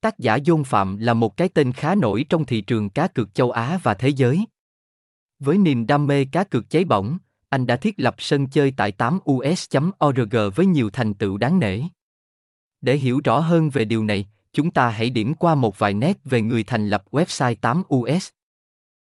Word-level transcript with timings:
Tác 0.00 0.18
giả 0.18 0.38
Dôn 0.46 0.64
Phạm 0.64 0.98
là 0.98 1.14
một 1.14 1.36
cái 1.36 1.48
tên 1.48 1.72
khá 1.72 1.94
nổi 1.94 2.24
trong 2.28 2.44
thị 2.44 2.60
trường 2.60 2.90
cá 2.90 3.08
cược 3.08 3.34
châu 3.34 3.50
Á 3.50 3.78
và 3.82 3.94
thế 3.94 4.08
giới. 4.08 4.44
Với 5.38 5.58
niềm 5.58 5.86
đam 5.86 6.06
mê 6.06 6.24
cá 6.24 6.44
cược 6.44 6.70
cháy 6.70 6.84
bỏng, 6.84 7.18
anh 7.48 7.66
đã 7.66 7.76
thiết 7.76 7.94
lập 7.96 8.14
sân 8.18 8.46
chơi 8.46 8.72
tại 8.76 8.92
8us.org 8.98 10.36
với 10.54 10.66
nhiều 10.66 10.90
thành 10.90 11.14
tựu 11.14 11.36
đáng 11.36 11.58
nể. 11.58 11.80
Để 12.80 12.96
hiểu 12.96 13.20
rõ 13.24 13.40
hơn 13.40 13.70
về 13.70 13.84
điều 13.84 14.04
này, 14.04 14.26
chúng 14.52 14.70
ta 14.70 14.88
hãy 14.88 15.10
điểm 15.10 15.34
qua 15.34 15.54
một 15.54 15.78
vài 15.78 15.94
nét 15.94 16.18
về 16.24 16.40
người 16.40 16.64
thành 16.64 16.88
lập 16.88 17.04
website 17.10 17.54
8us. 17.54 18.30